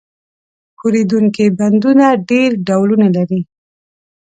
[0.79, 3.41] ښورېدونکي بندونه ډېر ډولونه لري.